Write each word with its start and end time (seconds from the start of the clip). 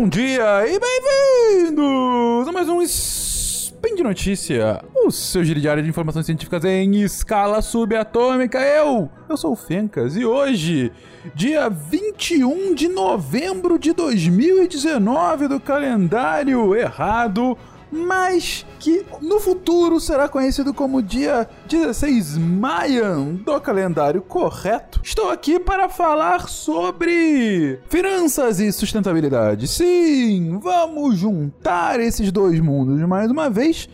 bom 0.00 0.08
dia 0.08 0.66
e 0.66 0.80
bem-vindos 0.80 2.48
a 2.48 2.52
mais 2.52 2.70
um 2.70 2.80
Spin 2.80 3.96
de 3.96 4.02
Notícia, 4.02 4.82
o 5.04 5.10
seu 5.10 5.44
giro 5.44 5.60
diário 5.60 5.82
de 5.82 5.90
informações 5.90 6.24
científicas 6.24 6.64
em 6.64 7.02
escala 7.02 7.60
subatômica. 7.60 8.58
Eu, 8.58 9.10
eu 9.28 9.36
sou 9.36 9.52
o 9.52 9.56
Fencas 9.56 10.16
e 10.16 10.24
hoje, 10.24 10.90
dia 11.34 11.68
21 11.68 12.74
de 12.74 12.88
novembro 12.88 13.78
de 13.78 13.92
2019 13.92 15.48
do 15.48 15.60
calendário 15.60 16.74
errado, 16.74 17.58
mas 17.90 18.64
que 18.78 19.04
no 19.20 19.40
futuro 19.40 19.98
será 20.00 20.28
conhecido 20.28 20.72
como 20.72 21.02
dia 21.02 21.48
16 21.68 22.38
Mayan 22.38 23.34
do 23.44 23.60
calendário 23.60 24.22
correto. 24.22 25.00
Estou 25.02 25.30
aqui 25.30 25.58
para 25.58 25.88
falar 25.88 26.48
sobre 26.48 27.80
finanças 27.88 28.60
e 28.60 28.70
sustentabilidade. 28.72 29.66
Sim, 29.66 30.58
vamos 30.62 31.18
juntar 31.18 32.00
esses 32.00 32.30
dois 32.30 32.60
mundos 32.60 33.00
mais 33.08 33.30
uma 33.30 33.50
vez, 33.50 33.88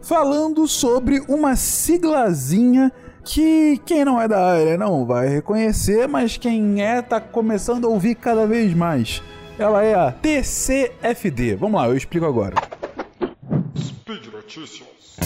falando 0.00 0.66
sobre 0.66 1.22
uma 1.28 1.56
siglazinha 1.56 2.92
que 3.24 3.80
quem 3.86 4.04
não 4.04 4.20
é 4.20 4.28
da 4.28 4.44
área 4.44 4.76
não 4.76 5.06
vai 5.06 5.28
reconhecer, 5.28 6.06
mas 6.06 6.36
quem 6.36 6.82
é 6.82 7.00
tá 7.00 7.20
começando 7.20 7.86
a 7.86 7.88
ouvir 7.88 8.14
cada 8.14 8.46
vez 8.46 8.74
mais. 8.74 9.22
Ela 9.58 9.82
é 9.82 9.94
a 9.94 10.12
TCFD. 10.12 11.56
Vamos 11.56 11.80
lá, 11.80 11.88
eu 11.88 11.96
explico 11.96 12.26
agora. 12.26 12.56
Speed 14.04 14.26
Notícias. 14.26 15.16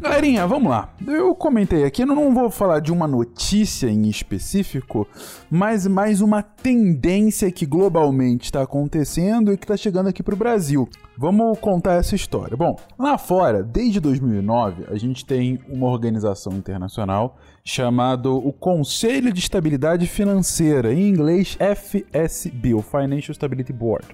Galerinha, 0.00 0.46
vamos 0.46 0.70
lá. 0.70 0.94
Eu 1.04 1.34
comentei 1.34 1.82
aqui, 1.84 2.02
eu 2.02 2.06
não 2.06 2.32
vou 2.32 2.50
falar 2.52 2.78
de 2.78 2.92
uma 2.92 3.08
notícia 3.08 3.33
em 3.54 4.08
específico, 4.08 5.06
mas 5.48 5.86
mais 5.86 6.20
uma 6.20 6.42
tendência 6.42 7.52
que 7.52 7.64
globalmente 7.64 8.46
está 8.46 8.62
acontecendo 8.62 9.52
e 9.52 9.56
que 9.56 9.62
está 9.62 9.76
chegando 9.76 10.08
aqui 10.08 10.24
para 10.24 10.34
o 10.34 10.36
Brasil. 10.36 10.88
Vamos 11.16 11.56
contar 11.60 11.94
essa 11.94 12.16
história. 12.16 12.56
Bom, 12.56 12.76
lá 12.98 13.16
fora, 13.16 13.62
desde 13.62 14.00
2009, 14.00 14.86
a 14.88 14.96
gente 14.96 15.24
tem 15.24 15.60
uma 15.68 15.86
organização 15.86 16.54
internacional 16.54 17.36
chamada 17.64 18.28
o 18.28 18.52
Conselho 18.52 19.32
de 19.32 19.38
Estabilidade 19.38 20.08
Financeira, 20.08 20.92
em 20.92 21.08
inglês 21.08 21.56
FSB, 21.60 22.74
o 22.74 22.82
Financial 22.82 23.32
Stability 23.32 23.72
Board. 23.72 24.08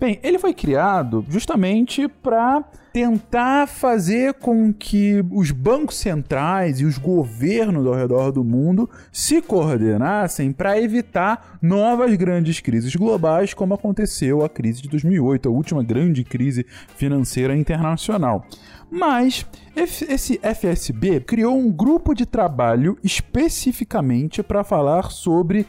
Bem, 0.00 0.18
ele 0.22 0.38
foi 0.38 0.52
criado 0.52 1.24
justamente 1.28 2.08
para 2.08 2.64
tentar 2.92 3.66
fazer 3.66 4.34
com 4.34 4.72
que 4.72 5.24
os 5.30 5.50
bancos 5.50 5.96
centrais 5.96 6.80
e 6.80 6.84
os 6.84 6.98
governos 6.98 7.86
ao 7.86 7.94
redor 7.94 8.32
do 8.32 8.42
mundo 8.42 8.88
se 9.12 9.40
coordenassem 9.40 10.52
para 10.52 10.80
evitar 10.80 11.58
novas 11.62 12.14
grandes 12.16 12.60
crises 12.60 12.94
globais, 12.94 13.54
como 13.54 13.74
aconteceu 13.74 14.44
a 14.44 14.48
crise 14.48 14.82
de 14.82 14.88
2008, 14.88 15.48
a 15.48 15.52
última 15.52 15.82
grande 15.82 16.24
crise 16.24 16.66
financeira 16.96 17.56
internacional. 17.56 18.46
Mas 18.90 19.46
esse 19.76 20.40
FSB 20.42 21.20
criou 21.20 21.56
um 21.56 21.70
grupo 21.70 22.12
de 22.12 22.26
trabalho 22.26 22.98
especificamente 23.04 24.42
para 24.42 24.64
falar 24.64 25.10
sobre 25.12 25.64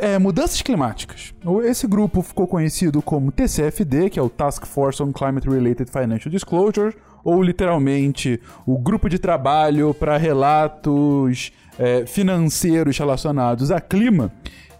é, 0.00 0.18
mudanças 0.18 0.60
climáticas. 0.60 1.32
Esse 1.64 1.86
grupo 1.86 2.20
ficou 2.22 2.46
conhecido 2.46 3.00
como 3.00 3.32
TCFD, 3.32 4.10
que 4.10 4.18
é 4.18 4.22
o 4.22 4.28
Task 4.28 4.66
Force 4.66 5.02
on 5.02 5.12
Climate 5.12 5.48
Related 5.48 5.90
Financial 5.90 6.30
Disclosure, 6.42 6.94
ou 7.24 7.42
literalmente 7.42 8.40
o 8.66 8.76
grupo 8.76 9.08
de 9.08 9.18
trabalho 9.18 9.94
para 9.94 10.16
relatos 10.16 11.52
é, 11.78 12.04
financeiros 12.04 12.98
relacionados 12.98 13.70
a 13.70 13.80
clima 13.80 14.32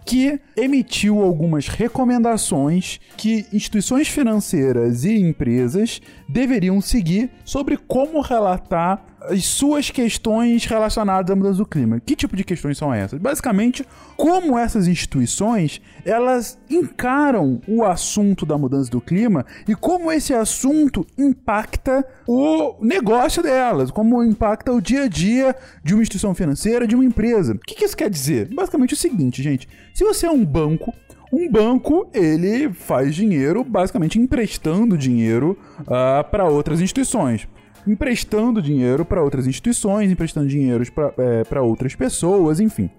que 0.05 0.37
emitiu 0.57 1.23
algumas 1.23 1.69
recomendações 1.69 2.99
que 3.15 3.45
instituições 3.53 4.09
financeiras 4.09 5.05
e 5.05 5.15
empresas 5.17 6.01
deveriam 6.27 6.81
seguir 6.81 7.31
sobre 7.45 7.77
como 7.77 8.19
relatar 8.19 9.01
as 9.29 9.45
suas 9.45 9.89
questões 9.89 10.65
relacionadas 10.65 11.29
à 11.31 11.35
mudança 11.35 11.57
do 11.57 11.65
clima. 11.65 11.99
Que 11.99 12.15
tipo 12.15 12.35
de 12.35 12.43
questões 12.43 12.77
são 12.77 12.93
essas? 12.93 13.19
Basicamente, 13.19 13.85
como 14.17 14.57
essas 14.57 14.87
instituições 14.87 15.81
elas 16.05 16.57
encaram 16.69 17.61
o 17.67 17.83
assunto 17.83 18.45
da 18.45 18.57
mudança 18.57 18.89
do 18.89 18.99
clima 18.99 19.45
e 19.67 19.75
como 19.75 20.11
esse 20.11 20.33
assunto 20.33 21.05
impacta 21.17 22.05
o 22.27 22.75
negócio 22.81 23.41
delas, 23.41 23.91
como 23.91 24.23
impacta 24.23 24.71
o 24.71 24.81
dia 24.81 25.03
a 25.03 25.07
dia 25.07 25.55
de 25.83 25.93
uma 25.93 26.01
instituição 26.01 26.33
financeira, 26.35 26.87
de 26.87 26.95
uma 26.95 27.05
empresa. 27.05 27.53
O 27.53 27.59
que, 27.59 27.83
isso 27.83 27.97
quer 27.97 28.09
dizer? 28.09 28.53
Basicamente 28.53 28.93
o 28.93 28.97
seguinte, 28.97 29.41
gente. 29.41 29.67
Se 29.93 30.03
você 30.03 30.25
é 30.25 30.31
um 30.31 30.45
banco 30.45 30.93
um 31.31 31.49
banco 31.49 32.07
ele 32.13 32.71
faz 32.71 33.15
dinheiro 33.15 33.63
basicamente 33.63 34.19
emprestando 34.19 34.95
dinheiro 34.95 35.57
uh, 35.79 36.23
para 36.29 36.45
outras 36.45 36.79
instituições 36.79 37.47
emprestando 37.87 38.61
dinheiro 38.61 39.05
para 39.05 39.23
outras 39.23 39.47
instituições, 39.47 40.11
emprestando 40.11 40.47
dinheiro 40.47 40.83
para 40.91 41.13
é, 41.17 41.61
outras 41.61 41.95
pessoas, 41.95 42.59
enfim. 42.59 42.89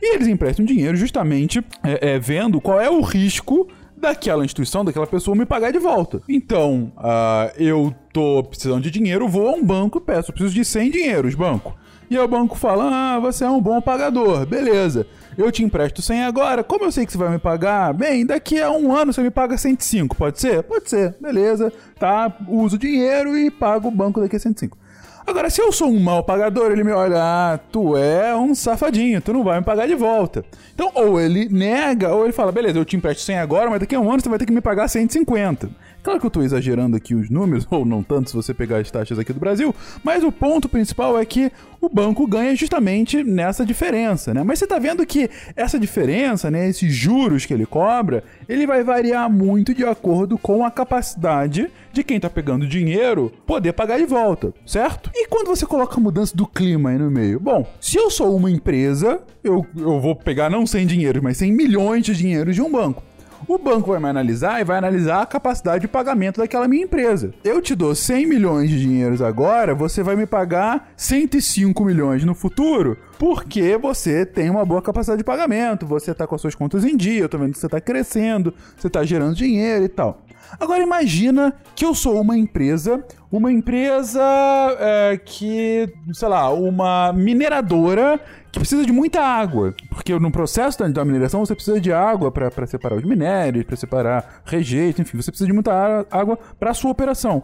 E 0.00 0.14
eles 0.14 0.28
emprestam 0.28 0.64
dinheiro 0.64 0.96
justamente 0.96 1.58
é, 1.82 2.14
é, 2.14 2.18
vendo 2.18 2.60
qual 2.60 2.80
é 2.80 2.88
o 2.88 3.00
risco 3.00 3.68
daquela 3.96 4.44
instituição, 4.44 4.84
daquela 4.84 5.06
pessoa 5.06 5.36
me 5.36 5.44
pagar 5.44 5.72
de 5.72 5.78
volta. 5.78 6.22
Então, 6.28 6.92
uh, 6.96 7.52
eu 7.56 7.92
tô 8.12 8.44
precisando 8.44 8.82
de 8.82 8.90
dinheiro, 8.90 9.28
vou 9.28 9.48
a 9.48 9.52
um 9.52 9.64
banco 9.64 9.98
e 9.98 10.00
peço, 10.00 10.32
preciso 10.32 10.54
de 10.54 10.64
100 10.64 10.90
dinheiros, 10.90 11.34
banco. 11.34 11.76
E 12.10 12.18
o 12.18 12.26
banco 12.26 12.56
fala, 12.56 12.90
ah, 12.90 13.18
você 13.20 13.44
é 13.44 13.50
um 13.50 13.60
bom 13.60 13.80
pagador, 13.82 14.46
beleza. 14.46 15.06
Eu 15.36 15.52
te 15.52 15.62
empresto 15.62 16.00
100 16.00 16.24
agora, 16.24 16.64
como 16.64 16.84
eu 16.84 16.92
sei 16.92 17.04
que 17.04 17.12
você 17.12 17.18
vai 17.18 17.28
me 17.28 17.38
pagar? 17.38 17.92
Bem, 17.92 18.24
daqui 18.24 18.60
a 18.60 18.70
um 18.70 18.94
ano 18.94 19.12
você 19.12 19.22
me 19.22 19.30
paga 19.30 19.58
105, 19.58 20.16
pode 20.16 20.40
ser? 20.40 20.62
Pode 20.62 20.88
ser, 20.88 21.14
beleza. 21.20 21.72
Tá, 21.98 22.34
uso 22.48 22.76
o 22.76 22.78
dinheiro 22.78 23.36
e 23.36 23.50
pago 23.50 23.88
o 23.88 23.90
banco 23.90 24.20
daqui 24.20 24.36
a 24.36 24.40
105. 24.40 24.76
Agora, 25.28 25.50
se 25.50 25.60
eu 25.60 25.70
sou 25.70 25.90
um 25.90 26.00
mau 26.00 26.24
pagador, 26.24 26.72
ele 26.72 26.82
me 26.82 26.90
olha, 26.90 27.18
ah, 27.20 27.58
tu 27.70 27.94
é 27.98 28.34
um 28.34 28.54
safadinho, 28.54 29.20
tu 29.20 29.30
não 29.30 29.44
vai 29.44 29.58
me 29.58 29.64
pagar 29.64 29.86
de 29.86 29.94
volta. 29.94 30.42
Então, 30.74 30.90
ou 30.94 31.20
ele 31.20 31.50
nega, 31.50 32.14
ou 32.14 32.24
ele 32.24 32.32
fala, 32.32 32.50
beleza, 32.50 32.78
eu 32.78 32.84
te 32.86 32.96
empresto 32.96 33.22
100 33.24 33.38
agora, 33.38 33.68
mas 33.68 33.80
daqui 33.80 33.94
a 33.94 34.00
um 34.00 34.10
ano 34.10 34.22
você 34.22 34.28
vai 34.30 34.38
ter 34.38 34.46
que 34.46 34.52
me 34.52 34.62
pagar 34.62 34.88
150. 34.88 35.68
Claro 36.08 36.20
que 36.20 36.24
eu 36.24 36.28
estou 36.28 36.42
exagerando 36.42 36.96
aqui 36.96 37.14
os 37.14 37.28
números, 37.28 37.66
ou 37.70 37.84
não 37.84 38.02
tanto 38.02 38.30
se 38.30 38.34
você 38.34 38.54
pegar 38.54 38.78
as 38.78 38.90
taxas 38.90 39.18
aqui 39.18 39.30
do 39.30 39.38
Brasil, 39.38 39.74
mas 40.02 40.24
o 40.24 40.32
ponto 40.32 40.66
principal 40.66 41.18
é 41.18 41.24
que 41.26 41.52
o 41.82 41.88
banco 41.90 42.26
ganha 42.26 42.56
justamente 42.56 43.22
nessa 43.22 43.62
diferença, 43.62 44.32
né? 44.32 44.42
Mas 44.42 44.58
você 44.58 44.64
está 44.64 44.78
vendo 44.78 45.04
que 45.04 45.28
essa 45.54 45.78
diferença, 45.78 46.50
né, 46.50 46.66
esses 46.66 46.94
juros 46.94 47.44
que 47.44 47.52
ele 47.52 47.66
cobra, 47.66 48.24
ele 48.48 48.66
vai 48.66 48.82
variar 48.82 49.30
muito 49.30 49.74
de 49.74 49.84
acordo 49.84 50.38
com 50.38 50.64
a 50.64 50.70
capacidade 50.70 51.70
de 51.92 52.02
quem 52.02 52.16
está 52.16 52.30
pegando 52.30 52.66
dinheiro 52.66 53.30
poder 53.46 53.74
pagar 53.74 53.98
de 53.98 54.06
volta, 54.06 54.54
certo? 54.64 55.10
E 55.14 55.28
quando 55.28 55.48
você 55.48 55.66
coloca 55.66 55.98
a 55.98 56.00
mudança 56.00 56.34
do 56.34 56.46
clima 56.46 56.88
aí 56.88 56.96
no 56.96 57.10
meio? 57.10 57.38
Bom, 57.38 57.66
se 57.78 57.98
eu 57.98 58.10
sou 58.10 58.34
uma 58.34 58.50
empresa, 58.50 59.20
eu, 59.44 59.66
eu 59.76 60.00
vou 60.00 60.16
pegar 60.16 60.48
não 60.48 60.66
100 60.66 60.86
dinheiros, 60.86 61.22
mas 61.22 61.36
100 61.36 61.52
milhões 61.52 62.02
de 62.02 62.16
dinheiros 62.16 62.54
de 62.54 62.62
um 62.62 62.72
banco. 62.72 63.02
O 63.46 63.58
banco 63.58 63.90
vai 63.90 64.00
me 64.00 64.08
analisar 64.08 64.60
e 64.60 64.64
vai 64.64 64.78
analisar 64.78 65.22
a 65.22 65.26
capacidade 65.26 65.82
de 65.82 65.88
pagamento 65.88 66.38
daquela 66.38 66.66
minha 66.66 66.84
empresa. 66.84 67.32
Eu 67.44 67.62
te 67.62 67.74
dou 67.74 67.94
100 67.94 68.26
milhões 68.26 68.68
de 68.68 68.80
dinheiros 68.80 69.22
agora, 69.22 69.74
você 69.74 70.02
vai 70.02 70.16
me 70.16 70.26
pagar 70.26 70.92
105 70.96 71.84
milhões 71.84 72.24
no 72.24 72.34
futuro, 72.34 72.96
porque 73.18 73.76
você 73.76 74.26
tem 74.26 74.50
uma 74.50 74.64
boa 74.64 74.82
capacidade 74.82 75.18
de 75.18 75.24
pagamento, 75.24 75.86
você 75.86 76.10
está 76.10 76.26
com 76.26 76.34
as 76.34 76.40
suas 76.40 76.54
contas 76.54 76.84
em 76.84 76.96
dia, 76.96 77.22
eu 77.22 77.28
tô 77.28 77.38
vendo 77.38 77.52
que 77.52 77.58
você 77.58 77.66
está 77.66 77.80
crescendo, 77.80 78.52
você 78.76 78.88
está 78.88 79.04
gerando 79.04 79.34
dinheiro 79.34 79.84
e 79.84 79.88
tal. 79.88 80.22
Agora 80.58 80.82
imagina 80.82 81.54
que 81.74 81.84
eu 81.84 81.94
sou 81.94 82.20
uma 82.20 82.36
empresa, 82.36 83.04
uma 83.30 83.52
empresa 83.52 84.22
é, 84.78 85.20
que, 85.22 85.92
sei 86.12 86.28
lá, 86.28 86.50
uma 86.50 87.12
mineradora 87.12 88.20
que 88.50 88.58
precisa 88.58 88.84
de 88.84 88.92
muita 88.92 89.20
água, 89.20 89.74
porque 89.90 90.18
no 90.18 90.30
processo 90.30 90.82
da, 90.88 91.04
mineração 91.04 91.44
você 91.44 91.54
precisa 91.54 91.80
de 91.80 91.92
água 91.92 92.32
para 92.32 92.66
separar 92.66 92.96
os 92.96 93.04
minérios, 93.04 93.64
para 93.64 93.76
separar 93.76 94.42
rejeito, 94.44 95.02
enfim, 95.02 95.16
você 95.16 95.30
precisa 95.30 95.46
de 95.46 95.52
muita 95.52 96.06
água 96.10 96.38
para 96.58 96.72
sua 96.72 96.90
operação. 96.90 97.42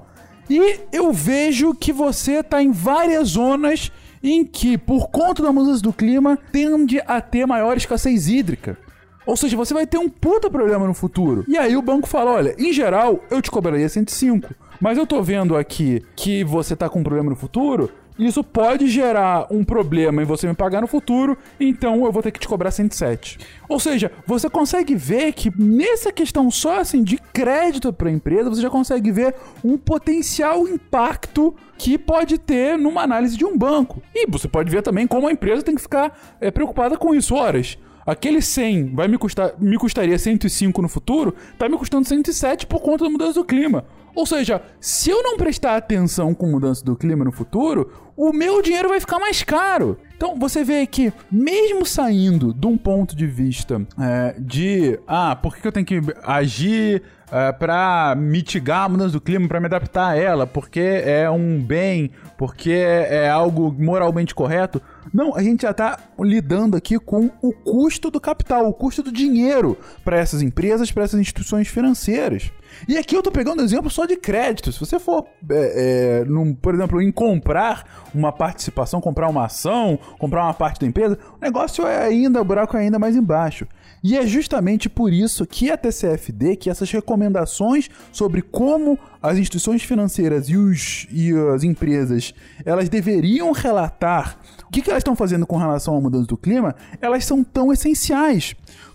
E 0.48 0.80
eu 0.92 1.12
vejo 1.12 1.74
que 1.74 1.92
você 1.92 2.40
está 2.40 2.62
em 2.62 2.70
várias 2.70 3.28
zonas 3.28 3.90
em 4.22 4.44
que, 4.44 4.78
por 4.78 5.08
conta 5.08 5.42
da 5.42 5.52
mudança 5.52 5.82
do 5.82 5.92
clima, 5.92 6.38
tende 6.50 7.00
a 7.06 7.20
ter 7.20 7.46
maior 7.46 7.76
escassez 7.76 8.28
hídrica. 8.28 8.78
Ou 9.26 9.36
seja, 9.36 9.56
você 9.56 9.72
vai 9.72 9.86
ter 9.86 9.98
um 9.98 10.08
puta 10.08 10.50
problema 10.50 10.86
no 10.86 10.94
futuro. 10.94 11.44
E 11.48 11.56
aí 11.56 11.76
o 11.76 11.82
banco 11.82 12.08
fala: 12.08 12.32
olha, 12.32 12.54
em 12.58 12.72
geral, 12.72 13.20
eu 13.30 13.40
te 13.40 13.50
cobraria 13.50 13.88
105. 13.88 14.54
Mas 14.80 14.98
eu 14.98 15.06
tô 15.06 15.22
vendo 15.22 15.56
aqui 15.56 16.02
que 16.16 16.44
você 16.44 16.74
tá 16.76 16.88
com 16.88 17.00
um 17.00 17.04
problema 17.04 17.30
no 17.30 17.36
futuro, 17.36 17.90
isso 18.18 18.44
pode 18.44 18.86
gerar 18.86 19.48
um 19.50 19.64
problema 19.64 20.22
em 20.22 20.24
você 20.24 20.46
me 20.46 20.54
pagar 20.54 20.80
no 20.80 20.86
futuro, 20.86 21.36
então 21.58 22.04
eu 22.04 22.12
vou 22.12 22.22
ter 22.22 22.30
que 22.30 22.38
te 22.38 22.46
cobrar 22.46 22.70
107. 22.70 23.38
Ou 23.68 23.80
seja, 23.80 24.12
você 24.24 24.48
consegue 24.48 24.94
ver 24.94 25.32
que 25.32 25.50
nessa 25.60 26.12
questão 26.12 26.48
só 26.48 26.78
assim 26.78 27.02
de 27.02 27.18
crédito 27.32 27.92
para 27.92 28.08
a 28.08 28.12
empresa, 28.12 28.50
você 28.50 28.62
já 28.62 28.70
consegue 28.70 29.10
ver 29.10 29.34
um 29.64 29.76
potencial 29.76 30.68
impacto 30.68 31.54
que 31.76 31.98
pode 31.98 32.38
ter 32.38 32.78
numa 32.78 33.02
análise 33.02 33.36
de 33.36 33.44
um 33.44 33.58
banco. 33.58 34.00
E 34.14 34.30
você 34.30 34.46
pode 34.46 34.70
ver 34.70 34.82
também 34.82 35.08
como 35.08 35.26
a 35.26 35.32
empresa 35.32 35.62
tem 35.62 35.74
que 35.74 35.82
ficar 35.82 36.16
é, 36.40 36.52
preocupada 36.52 36.96
com 36.96 37.14
isso. 37.14 37.34
Horas, 37.34 37.76
aquele 38.06 38.40
100 38.42 38.94
vai 38.94 39.08
me 39.08 39.18
custar, 39.18 39.52
me 39.58 39.76
custaria 39.76 40.18
105 40.18 40.82
no 40.82 40.88
futuro, 40.88 41.34
tá 41.58 41.68
me 41.68 41.76
custando 41.76 42.06
107 42.06 42.66
por 42.66 42.80
conta 42.80 43.04
da 43.04 43.10
mudança 43.10 43.34
do 43.34 43.44
clima. 43.44 43.84
Ou 44.14 44.24
seja, 44.24 44.62
se 44.80 45.10
eu 45.10 45.22
não 45.22 45.36
prestar 45.36 45.76
atenção 45.76 46.32
com 46.34 46.46
mudança 46.46 46.84
do 46.84 46.94
clima 46.94 47.24
no 47.24 47.32
futuro, 47.32 47.90
o 48.16 48.32
meu 48.32 48.62
dinheiro 48.62 48.88
vai 48.88 49.00
ficar 49.00 49.18
mais 49.18 49.42
caro. 49.42 49.98
Então 50.16 50.36
você 50.38 50.62
vê 50.62 50.86
que, 50.86 51.12
mesmo 51.30 51.84
saindo 51.84 52.54
de 52.54 52.66
um 52.66 52.78
ponto 52.78 53.16
de 53.16 53.26
vista 53.26 53.84
é, 54.00 54.36
de 54.38 54.98
ah, 55.06 55.34
por 55.34 55.56
que 55.56 55.66
eu 55.66 55.72
tenho 55.72 55.84
que 55.84 56.00
agir 56.22 57.02
é, 57.32 57.50
para 57.50 58.14
mitigar 58.16 58.84
a 58.84 58.88
mudança 58.88 59.12
do 59.12 59.20
clima, 59.20 59.48
para 59.48 59.58
me 59.58 59.66
adaptar 59.66 60.10
a 60.10 60.16
ela, 60.16 60.46
porque 60.46 61.02
é 61.04 61.28
um 61.28 61.60
bem, 61.60 62.12
porque 62.38 62.70
é 62.70 63.28
algo 63.28 63.74
moralmente 63.76 64.32
correto. 64.32 64.80
Não, 65.12 65.34
a 65.34 65.42
gente 65.42 65.62
já 65.62 65.70
está 65.70 65.98
lidando 66.18 66.76
aqui 66.76 66.98
com 66.98 67.30
o 67.42 67.52
custo 67.52 68.10
do 68.10 68.20
capital, 68.20 68.68
o 68.68 68.72
custo 68.72 69.02
do 69.02 69.12
dinheiro 69.12 69.76
para 70.04 70.18
essas 70.18 70.42
empresas, 70.42 70.90
para 70.90 71.04
essas 71.04 71.20
instituições 71.20 71.68
financeiras. 71.68 72.50
E 72.88 72.96
aqui 72.96 73.16
eu 73.16 73.22
tô 73.22 73.30
pegando 73.30 73.62
exemplo 73.62 73.90
só 73.90 74.06
de 74.06 74.16
crédito. 74.16 74.72
Se 74.72 74.80
você 74.80 74.98
for, 74.98 75.26
é, 75.50 76.20
é, 76.20 76.24
num, 76.24 76.54
por 76.54 76.74
exemplo, 76.74 77.00
em 77.00 77.10
comprar 77.10 78.08
uma 78.14 78.32
participação, 78.32 79.00
comprar 79.00 79.28
uma 79.28 79.46
ação, 79.46 79.98
comprar 80.18 80.44
uma 80.44 80.54
parte 80.54 80.80
da 80.80 80.86
empresa, 80.86 81.18
o 81.40 81.44
negócio 81.44 81.86
é 81.86 82.04
ainda, 82.04 82.40
o 82.40 82.44
buraco 82.44 82.76
é 82.76 82.80
ainda 82.80 82.98
mais 82.98 83.16
embaixo. 83.16 83.66
E 84.02 84.18
é 84.18 84.26
justamente 84.26 84.88
por 84.88 85.12
isso 85.12 85.46
que 85.46 85.70
a 85.70 85.78
TCFD, 85.78 86.56
que 86.56 86.68
essas 86.68 86.90
recomendações 86.90 87.88
sobre 88.12 88.42
como 88.42 88.98
as 89.22 89.38
instituições 89.38 89.82
financeiras 89.82 90.50
e, 90.50 90.56
os, 90.56 91.06
e 91.10 91.32
as 91.54 91.64
empresas 91.64 92.34
elas 92.66 92.90
deveriam 92.90 93.50
relatar 93.52 94.38
o 94.66 94.70
que, 94.70 94.82
que 94.82 94.90
elas 94.90 95.00
estão 95.00 95.16
fazendo 95.16 95.46
com 95.46 95.56
relação 95.56 95.96
à 95.96 96.00
mudança 96.00 96.26
do 96.26 96.36
clima, 96.36 96.74
elas 97.00 97.24
são 97.24 97.42
tão 97.42 97.72
essenciais. 97.72 98.54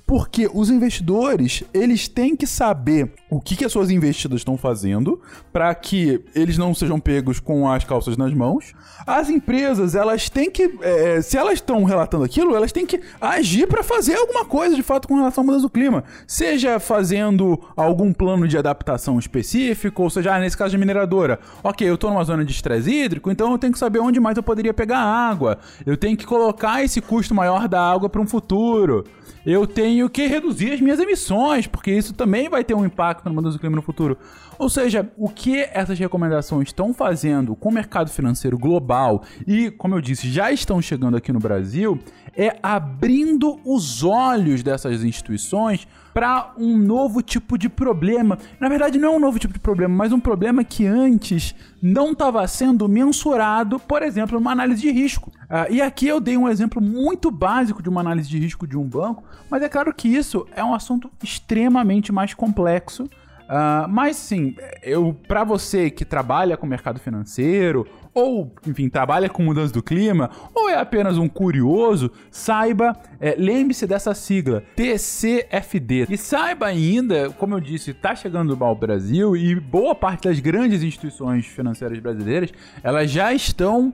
Porque 0.09 0.49
os 0.51 0.71
investidores, 0.71 1.63
eles 1.71 2.07
têm 2.07 2.35
que 2.35 2.47
saber 2.47 3.13
o 3.29 3.39
que, 3.39 3.55
que 3.55 3.63
as 3.63 3.71
suas 3.71 3.91
investidas 3.91 4.39
estão 4.39 4.57
fazendo 4.57 5.21
para 5.53 5.71
que 5.75 6.19
eles 6.33 6.57
não 6.57 6.73
sejam 6.73 6.99
pegos 6.99 7.39
com 7.39 7.71
as 7.71 7.83
calças 7.83 8.17
nas 8.17 8.33
mãos. 8.33 8.73
As 9.05 9.29
empresas, 9.29 9.93
elas 9.93 10.27
têm 10.27 10.49
que, 10.49 10.79
é, 10.81 11.21
se 11.21 11.37
elas 11.37 11.53
estão 11.53 11.83
relatando 11.83 12.23
aquilo, 12.23 12.55
elas 12.55 12.71
têm 12.71 12.87
que 12.87 12.99
agir 13.21 13.67
para 13.67 13.83
fazer 13.83 14.15
alguma 14.15 14.45
coisa 14.45 14.75
de 14.75 14.81
fato 14.81 15.07
com 15.07 15.13
relação 15.13 15.43
à 15.43 15.45
mudança 15.45 15.61
do 15.61 15.69
clima. 15.69 16.03
Seja 16.25 16.79
fazendo 16.79 17.61
algum 17.77 18.11
plano 18.11 18.47
de 18.47 18.57
adaptação 18.57 19.19
específico, 19.19 20.01
ou 20.01 20.09
seja, 20.09 20.33
ah, 20.33 20.39
nesse 20.39 20.57
caso 20.57 20.71
de 20.71 20.79
mineradora, 20.79 21.39
ok, 21.63 21.87
eu 21.87 21.93
estou 21.93 22.09
numa 22.09 22.23
zona 22.23 22.43
de 22.43 22.51
estresse 22.51 22.89
hídrico, 22.89 23.29
então 23.29 23.51
eu 23.51 23.59
tenho 23.59 23.73
que 23.73 23.77
saber 23.77 23.99
onde 23.99 24.19
mais 24.19 24.35
eu 24.37 24.41
poderia 24.41 24.73
pegar 24.73 24.97
água. 24.97 25.59
Eu 25.85 25.95
tenho 25.95 26.17
que 26.17 26.25
colocar 26.25 26.83
esse 26.83 26.99
custo 26.99 27.35
maior 27.35 27.67
da 27.67 27.79
água 27.79 28.09
para 28.09 28.19
um 28.19 28.25
futuro 28.25 29.05
eu 29.45 29.65
tenho 29.65 29.98
que 30.07 30.27
reduzir 30.27 30.71
as 30.71 30.79
minhas 30.79 30.99
emissões, 30.99 31.65
porque 31.65 31.89
isso 31.89 32.13
também 32.13 32.47
vai 32.47 32.63
ter 32.63 32.75
um 32.75 32.85
impacto 32.85 33.25
na 33.25 33.33
mudança 33.33 33.57
do 33.57 33.59
clima 33.59 33.75
no 33.75 33.81
futuro. 33.81 34.15
Ou 34.59 34.69
seja, 34.69 35.11
o 35.17 35.27
que 35.27 35.67
essas 35.73 35.97
recomendações 35.97 36.67
estão 36.67 36.93
fazendo 36.93 37.55
com 37.55 37.69
o 37.69 37.73
mercado 37.73 38.11
financeiro 38.11 38.55
global 38.55 39.23
e, 39.47 39.71
como 39.71 39.95
eu 39.95 40.01
disse, 40.01 40.29
já 40.29 40.51
estão 40.51 40.79
chegando 40.79 41.17
aqui 41.17 41.33
no 41.33 41.39
Brasil, 41.39 41.97
é 42.37 42.55
abrindo 42.61 43.59
os 43.65 44.03
olhos 44.03 44.61
dessas 44.61 45.03
instituições 45.03 45.87
para 46.19 46.51
um 46.57 46.77
novo 46.77 47.21
tipo 47.21 47.57
de 47.57 47.69
problema. 47.69 48.37
Na 48.59 48.67
verdade, 48.67 48.99
não 48.99 49.13
é 49.13 49.15
um 49.15 49.19
novo 49.21 49.39
tipo 49.39 49.53
de 49.53 49.59
problema, 49.61 49.95
mas 49.95 50.11
um 50.11 50.19
problema 50.19 50.65
que 50.65 50.85
antes 50.85 51.55
não 51.81 52.11
estava 52.11 52.45
sendo 52.45 52.89
mensurado, 52.89 53.79
por 53.79 54.03
exemplo, 54.03 54.37
numa 54.37 54.51
análise 54.51 54.81
de 54.81 54.91
risco. 54.91 55.29
Uh, 55.29 55.71
e 55.71 55.81
aqui 55.81 56.09
eu 56.09 56.19
dei 56.19 56.35
um 56.35 56.49
exemplo 56.49 56.81
muito 56.81 57.31
básico 57.31 57.81
de 57.81 57.87
uma 57.87 58.01
análise 58.01 58.27
de 58.27 58.37
risco 58.37 58.67
de 58.67 58.77
um 58.77 58.83
banco, 58.83 59.23
mas 59.49 59.63
é 59.63 59.69
claro 59.69 59.93
que 59.93 60.09
isso 60.09 60.45
é 60.53 60.61
um 60.61 60.73
assunto 60.73 61.09
extremamente 61.23 62.11
mais 62.11 62.33
complexo. 62.33 63.03
Uh, 63.03 63.87
mas 63.87 64.17
sim, 64.17 64.57
eu 64.83 65.15
para 65.25 65.45
você 65.45 65.89
que 65.89 66.03
trabalha 66.03 66.57
com 66.57 66.67
mercado 66.67 66.99
financeiro 66.99 67.87
ou, 68.13 68.53
enfim, 68.67 68.89
trabalha 68.89 69.29
com 69.29 69.43
mudança 69.43 69.73
do 69.73 69.83
clima, 69.83 70.29
ou 70.53 70.69
é 70.69 70.75
apenas 70.75 71.17
um 71.17 71.27
curioso, 71.27 72.11
saiba, 72.31 72.95
é, 73.19 73.35
lembre-se 73.37 73.85
dessa 73.85 74.13
sigla, 74.13 74.63
TCFD. 74.75 76.07
E 76.09 76.17
saiba 76.17 76.67
ainda, 76.67 77.29
como 77.31 77.55
eu 77.55 77.59
disse, 77.59 77.91
está 77.91 78.15
chegando 78.15 78.57
ao 78.63 78.75
Brasil 78.75 79.35
e 79.35 79.59
boa 79.59 79.95
parte 79.95 80.27
das 80.27 80.39
grandes 80.39 80.83
instituições 80.83 81.45
financeiras 81.45 81.99
brasileiras, 81.99 82.51
elas 82.83 83.09
já 83.09 83.33
estão 83.33 83.93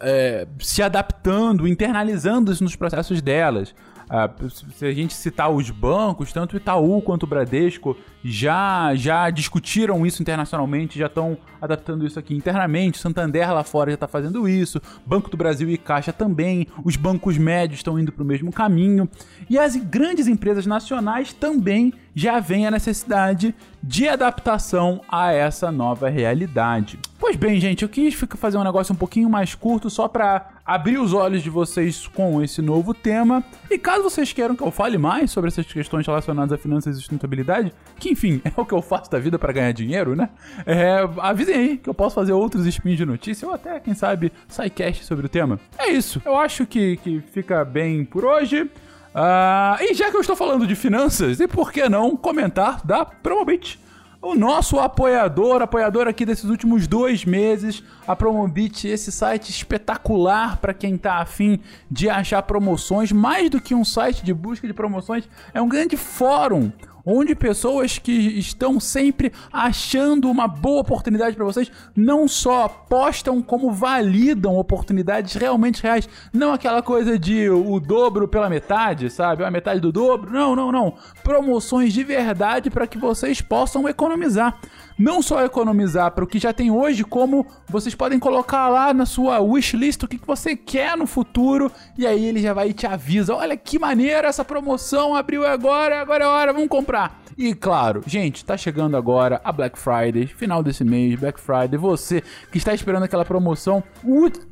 é, 0.00 0.46
se 0.58 0.82
adaptando, 0.82 1.66
internalizando 1.66 2.52
isso 2.52 2.62
nos 2.62 2.76
processos 2.76 3.22
delas. 3.22 3.74
Ah, 4.08 4.30
se 4.74 4.84
a 4.84 4.92
gente 4.92 5.14
citar 5.14 5.50
os 5.50 5.70
bancos, 5.70 6.32
tanto 6.32 6.54
o 6.54 6.56
Itaú 6.56 7.00
quanto 7.02 7.24
o 7.24 7.26
Bradesco 7.26 7.96
já, 8.24 8.94
já 8.94 9.30
discutiram 9.30 10.06
isso 10.06 10.22
internacionalmente, 10.22 10.98
já 10.98 11.06
estão 11.06 11.36
adaptando 11.60 12.06
isso 12.06 12.18
aqui 12.18 12.34
internamente. 12.34 12.98
Santander 12.98 13.52
lá 13.52 13.64
fora 13.64 13.90
já 13.90 13.94
está 13.94 14.08
fazendo 14.08 14.48
isso, 14.48 14.80
Banco 15.04 15.30
do 15.30 15.36
Brasil 15.36 15.68
e 15.70 15.76
Caixa 15.76 16.12
também. 16.12 16.66
Os 16.84 16.96
bancos 16.96 17.38
médios 17.38 17.80
estão 17.80 17.98
indo 17.98 18.12
para 18.12 18.22
o 18.22 18.26
mesmo 18.26 18.52
caminho. 18.52 19.08
E 19.48 19.58
as 19.58 19.76
grandes 19.76 20.26
empresas 20.26 20.66
nacionais 20.66 21.32
também 21.32 21.92
já 22.14 22.40
veem 22.40 22.66
a 22.66 22.70
necessidade 22.70 23.54
de 23.82 24.08
adaptação 24.08 25.00
a 25.08 25.32
essa 25.32 25.72
nova 25.72 26.08
realidade. 26.08 26.98
Pois 27.32 27.40
bem, 27.40 27.58
gente, 27.58 27.82
eu 27.82 27.88
quis 27.88 28.12
fazer 28.36 28.58
um 28.58 28.62
negócio 28.62 28.92
um 28.92 28.96
pouquinho 28.96 29.26
mais 29.26 29.54
curto 29.54 29.88
só 29.88 30.06
para 30.06 30.50
abrir 30.66 30.98
os 30.98 31.14
olhos 31.14 31.42
de 31.42 31.48
vocês 31.48 32.06
com 32.06 32.42
esse 32.42 32.60
novo 32.60 32.92
tema. 32.92 33.42
E 33.70 33.78
caso 33.78 34.02
vocês 34.02 34.34
queiram 34.34 34.54
que 34.54 34.62
eu 34.62 34.70
fale 34.70 34.98
mais 34.98 35.30
sobre 35.30 35.48
essas 35.48 35.64
questões 35.64 36.06
relacionadas 36.06 36.52
a 36.52 36.58
finanças 36.58 36.94
e 36.94 36.98
sustentabilidade, 37.00 37.72
que 37.98 38.10
enfim, 38.10 38.42
é 38.44 38.52
o 38.54 38.66
que 38.66 38.74
eu 38.74 38.82
faço 38.82 39.10
da 39.10 39.18
vida 39.18 39.38
para 39.38 39.50
ganhar 39.50 39.72
dinheiro, 39.72 40.14
né? 40.14 40.28
É, 40.66 41.08
avisem 41.22 41.54
aí 41.54 41.76
que 41.78 41.88
eu 41.88 41.94
posso 41.94 42.14
fazer 42.14 42.32
outros 42.32 42.66
spins 42.66 42.98
de 42.98 43.06
notícia 43.06 43.48
ou 43.48 43.54
até, 43.54 43.80
quem 43.80 43.94
sabe, 43.94 44.30
sidecast 44.46 45.02
sobre 45.06 45.24
o 45.24 45.28
tema. 45.28 45.58
É 45.78 45.88
isso, 45.88 46.20
eu 46.26 46.36
acho 46.36 46.66
que, 46.66 46.98
que 46.98 47.22
fica 47.32 47.64
bem 47.64 48.04
por 48.04 48.26
hoje. 48.26 48.64
Uh, 48.64 49.80
e 49.80 49.94
já 49.94 50.10
que 50.10 50.16
eu 50.18 50.20
estou 50.20 50.36
falando 50.36 50.66
de 50.66 50.74
finanças, 50.74 51.40
e 51.40 51.48
por 51.48 51.72
que 51.72 51.88
não 51.88 52.14
comentar 52.14 52.84
da 52.84 53.06
Promobit? 53.06 53.80
O 54.22 54.36
nosso 54.36 54.78
apoiador, 54.78 55.60
apoiador 55.62 56.06
aqui 56.06 56.24
desses 56.24 56.44
últimos 56.44 56.86
dois 56.86 57.24
meses, 57.24 57.82
a 58.06 58.14
Promobit, 58.14 58.86
esse 58.86 59.10
site 59.10 59.50
espetacular 59.50 60.58
para 60.58 60.72
quem 60.72 60.96
tá 60.96 61.14
afim 61.14 61.58
de 61.90 62.08
achar 62.08 62.40
promoções, 62.44 63.10
mais 63.10 63.50
do 63.50 63.60
que 63.60 63.74
um 63.74 63.84
site 63.84 64.24
de 64.24 64.32
busca 64.32 64.64
de 64.64 64.72
promoções, 64.72 65.28
é 65.52 65.60
um 65.60 65.68
grande 65.68 65.96
fórum 65.96 66.70
onde 67.04 67.34
pessoas 67.34 67.98
que 67.98 68.12
estão 68.12 68.78
sempre 68.80 69.32
achando 69.52 70.30
uma 70.30 70.46
boa 70.46 70.80
oportunidade 70.80 71.36
para 71.36 71.44
vocês 71.44 71.70
não 71.94 72.26
só 72.26 72.68
postam 72.68 73.42
como 73.42 73.72
validam 73.72 74.56
oportunidades 74.56 75.34
realmente 75.34 75.82
reais, 75.82 76.08
não 76.32 76.52
aquela 76.52 76.82
coisa 76.82 77.18
de 77.18 77.48
o 77.48 77.78
dobro 77.80 78.28
pela 78.28 78.48
metade, 78.48 79.10
sabe? 79.10 79.44
A 79.44 79.50
metade 79.50 79.80
do 79.80 79.92
dobro. 79.92 80.32
Não, 80.32 80.54
não, 80.54 80.70
não. 80.70 80.94
Promoções 81.22 81.92
de 81.92 82.04
verdade 82.04 82.70
para 82.70 82.86
que 82.86 82.98
vocês 82.98 83.40
possam 83.40 83.88
economizar 83.88 84.58
não 84.98 85.22
só 85.22 85.44
economizar 85.44 86.10
para 86.12 86.24
o 86.24 86.26
que 86.26 86.38
já 86.38 86.52
tem 86.52 86.70
hoje, 86.70 87.04
como 87.04 87.46
vocês 87.68 87.94
podem 87.94 88.18
colocar 88.18 88.68
lá 88.68 88.92
na 88.92 89.06
sua 89.06 89.40
wishlist 89.40 90.02
o 90.02 90.08
que, 90.08 90.18
que 90.18 90.26
você 90.26 90.56
quer 90.56 90.96
no 90.96 91.06
futuro 91.06 91.70
e 91.96 92.06
aí 92.06 92.24
ele 92.24 92.40
já 92.40 92.52
vai 92.52 92.70
e 92.70 92.72
te 92.72 92.86
avisa: 92.86 93.34
olha 93.34 93.56
que 93.56 93.78
maneira 93.78 94.28
essa 94.28 94.44
promoção 94.44 95.14
abriu 95.14 95.46
agora, 95.46 96.00
agora 96.00 96.24
é 96.24 96.26
hora, 96.26 96.52
vamos 96.52 96.68
comprar. 96.68 97.21
E 97.36 97.54
claro, 97.54 98.02
gente, 98.06 98.44
tá 98.44 98.56
chegando 98.56 98.96
agora 98.96 99.40
a 99.44 99.52
Black 99.52 99.78
Friday, 99.78 100.26
final 100.26 100.62
desse 100.62 100.84
mês, 100.84 101.18
Black 101.18 101.40
Friday. 101.40 101.78
Você 101.78 102.22
que 102.50 102.58
está 102.58 102.74
esperando 102.74 103.04
aquela 103.04 103.24
promoção, 103.24 103.82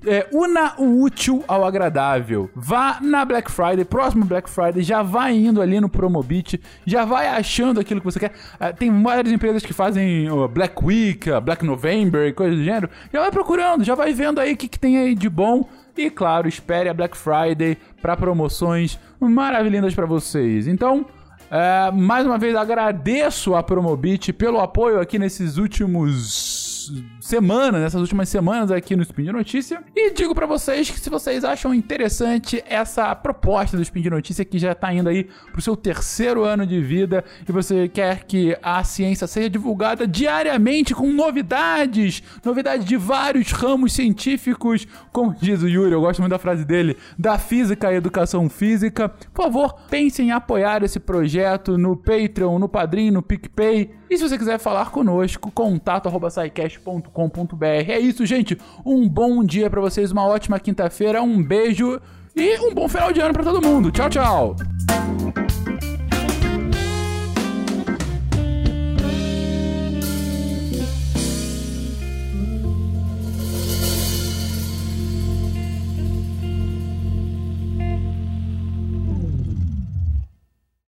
é, 0.07 0.27
una 0.33 0.75
o 0.79 1.03
útil 1.03 1.45
ao 1.47 1.65
agradável. 1.65 2.51
Vá 2.55 2.99
na 3.01 3.25
Black 3.25 3.51
Friday, 3.51 3.85
próximo 3.85 4.25
Black 4.25 4.49
Friday, 4.49 4.83
já 4.83 5.03
vai 5.03 5.37
indo 5.37 5.61
ali 5.61 5.81
no 5.81 5.89
Promobit, 5.89 6.61
já 6.87 7.05
vai 7.05 7.29
achando 7.29 7.81
aquilo 7.81 8.01
que 8.01 8.07
você 8.07 8.19
quer. 8.19 8.33
É, 8.59 8.73
tem 8.73 9.03
várias 9.03 9.33
empresas 9.33 9.63
que 9.65 9.73
fazem 9.73 10.29
Black 10.53 10.83
Week, 10.85 11.29
Black 11.43 11.65
November 11.65 12.27
e 12.27 12.33
coisas 12.33 12.59
do 12.59 12.65
gênero. 12.65 12.89
Já 13.13 13.21
vai 13.21 13.31
procurando, 13.31 13.85
já 13.85 13.95
vai 13.95 14.13
vendo 14.13 14.41
aí 14.41 14.55
o 14.55 14.57
que, 14.57 14.69
que 14.69 14.79
tem 14.79 14.99
aí 14.99 15.15
de 15.15 15.29
bom. 15.29 15.69
E 15.97 16.09
claro, 16.09 16.49
espere 16.49 16.89
a 16.89 16.95
Black 16.95 17.17
Friday 17.17 17.77
para 18.01 18.17
promoções 18.17 18.99
maravilhindas 19.21 19.95
para 19.95 20.07
vocês. 20.07 20.67
Então, 20.67 21.05
é, 21.51 21.91
mais 21.91 22.25
uma 22.25 22.39
vez 22.39 22.55
agradeço 22.55 23.57
a 23.57 23.63
Promobit 23.63 24.33
pelo 24.33 24.61
apoio 24.61 25.01
aqui 25.01 25.19
nesses 25.19 25.57
últimos 25.57 26.50
semanas, 27.21 27.81
nessas 27.81 28.01
últimas 28.01 28.29
semanas 28.29 28.71
aqui 28.71 28.95
no 28.97 29.03
Spin 29.03 29.25
de 29.25 29.33
Notícia. 29.33 29.83
E 29.95 30.13
digo 30.13 30.35
para 30.35 30.47
vocês 30.47 30.91
que 30.91 31.01
se 31.01 31.11
vocês 31.11 31.45
acham 31.45 31.75
interessante 31.75 32.63
essa 32.67 33.15
proposta 33.15 33.77
do 33.77 33.83
Spin 33.83 34.03
de 34.03 34.11
Notícia, 34.11 34.45
que 34.45 34.59
já 34.59 34.75
tá 34.75 34.93
indo 34.93 35.09
aí 35.09 35.29
pro 35.53 35.61
seu 35.61 35.77
terceiro 35.77 36.45
ano 36.45 36.67
de 36.67 36.81
vida, 36.81 37.25
e 37.49 37.53
você 37.53 37.89
quer 37.89 38.25
que 38.25 38.57
a 38.63 38.83
ciência 38.85 39.27
seja 39.27 39.51
divulgada 39.51 40.07
diariamente 40.07 40.95
com 40.95 41.13
novidades, 41.13 42.23
novidades 42.45 42.87
de 42.87 42.97
vários 42.97 43.53
ramos 43.53 43.93
científicos, 43.93 44.87
como 45.13 45.35
diz 45.35 45.63
o 45.63 45.69
Yuri, 45.69 45.93
eu 45.93 46.01
gosto 46.01 46.21
muito 46.21 46.31
da 46.31 46.39
frase 46.39 46.65
dele, 46.65 46.97
da 47.19 47.39
física 47.39 47.89
à 47.89 47.95
educação 47.95 48.49
física. 48.49 49.09
Por 49.09 49.45
favor, 49.45 49.75
pensem 49.89 50.29
em 50.29 50.33
apoiar 50.33 50.83
esse 50.83 51.01
projeto 51.01 51.77
no 51.77 51.97
Patreon, 51.97 52.59
no 52.59 52.69
Padrim, 52.69 53.11
no 53.11 53.23
PicPay. 53.23 54.00
E 54.11 54.19
se 54.19 54.29
você 54.29 54.37
quiser 54.37 54.59
falar 54.59 54.91
conosco, 54.91 55.53
contato@saicast.com.br. 55.53 57.65
É 57.65 58.01
isso, 58.01 58.27
gente. 58.27 58.59
Um 58.85 59.09
bom 59.09 59.45
dia 59.45 59.71
para 59.71 59.81
vocês, 59.81 60.11
uma 60.11 60.27
ótima 60.27 60.59
quinta-feira, 60.59 61.23
um 61.23 61.41
beijo 61.41 62.01
e 62.35 62.59
um 62.59 62.75
bom 62.75 62.89
final 62.89 63.13
de 63.13 63.21
ano 63.21 63.33
para 63.33 63.45
todo 63.45 63.65
mundo. 63.65 63.93
Tchau, 63.93 64.11
tchau. 64.11 64.57